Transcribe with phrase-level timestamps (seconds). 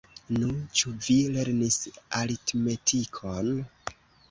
[0.35, 0.47] Nu,
[0.79, 1.77] ĉu vi lernis
[2.23, 3.55] aritmetikon?